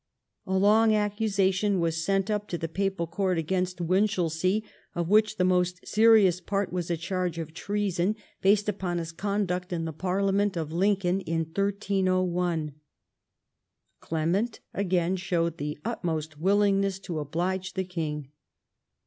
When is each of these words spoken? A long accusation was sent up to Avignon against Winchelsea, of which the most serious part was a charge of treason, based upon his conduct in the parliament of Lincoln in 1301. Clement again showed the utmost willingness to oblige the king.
A 0.47 0.57
long 0.57 0.95
accusation 0.95 1.79
was 1.79 2.03
sent 2.03 2.31
up 2.31 2.47
to 2.47 2.57
Avignon 2.57 3.37
against 3.37 3.79
Winchelsea, 3.79 4.63
of 4.95 5.09
which 5.09 5.37
the 5.37 5.43
most 5.43 5.79
serious 5.85 6.41
part 6.41 6.73
was 6.73 6.89
a 6.89 6.97
charge 6.97 7.37
of 7.37 7.53
treason, 7.53 8.15
based 8.41 8.67
upon 8.67 8.97
his 8.97 9.11
conduct 9.11 9.71
in 9.71 9.85
the 9.85 9.93
parliament 9.93 10.57
of 10.57 10.73
Lincoln 10.73 11.19
in 11.21 11.41
1301. 11.41 12.73
Clement 13.99 14.59
again 14.73 15.15
showed 15.17 15.57
the 15.59 15.77
utmost 15.85 16.39
willingness 16.39 16.97
to 16.97 17.19
oblige 17.19 17.73
the 17.75 17.83
king. 17.83 18.31